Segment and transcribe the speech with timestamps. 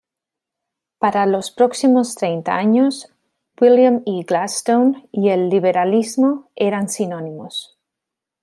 [0.97, 3.07] Para los próximos treinta años
[3.59, 4.23] William E.
[4.23, 7.77] Gladstone y el liberalismo eran sinónimos.